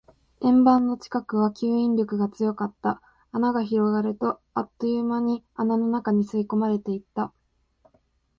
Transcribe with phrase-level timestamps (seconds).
[0.41, 3.03] 円盤の近くは吸引力が強かった。
[3.31, 7.31] 穴が広がると、あっという間に穴の中に吸い込まれていった。